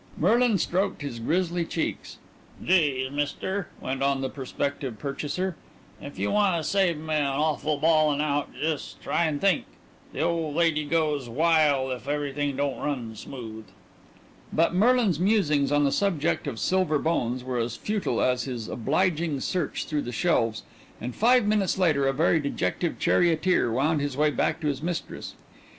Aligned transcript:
Merlin, 0.17 0.57
stroked 0.57 1.03
his 1.03 1.19
grizzly 1.19 1.63
cheeks. 1.63 2.17
"Gees, 2.65 3.11
Mister," 3.11 3.67
went 3.79 4.01
on 4.01 4.21
the 4.21 4.31
prospective 4.31 4.97
purchaser, 4.97 5.55
"if 6.01 6.17
you 6.17 6.31
wanna 6.31 6.63
save 6.63 6.97
me 6.97 7.13
an 7.13 7.27
awful 7.27 7.77
bawln' 7.77 8.19
out 8.19 8.49
jes' 8.59 8.95
try 8.99 9.25
an' 9.27 9.37
think. 9.37 9.65
The 10.11 10.21
old 10.21 10.55
lady 10.55 10.85
goes 10.85 11.29
wile 11.29 11.91
if 11.91 12.07
everything 12.07 12.55
don't 12.55 12.79
run 12.79 13.15
smooth." 13.15 13.65
But 14.51 14.73
Merlin's 14.73 15.19
musings 15.19 15.71
on 15.71 15.83
the 15.83 15.91
subject 15.91 16.47
of 16.47 16.57
Silver 16.59 16.97
Bones 16.97 17.43
were 17.43 17.59
as 17.59 17.75
futile 17.75 18.23
as 18.23 18.45
his 18.45 18.67
obliging 18.67 19.39
search 19.41 19.85
through 19.85 20.01
the 20.01 20.11
shelves, 20.11 20.63
and 20.99 21.13
five 21.13 21.45
minutes 21.45 21.77
later 21.77 22.07
a 22.07 22.11
very 22.13 22.39
dejected 22.39 22.99
charioteer 22.99 23.71
wound 23.71 24.01
his 24.01 24.17
way 24.17 24.31
back 24.31 24.61
to 24.61 24.67
his 24.67 24.81
mistress. 24.81 25.35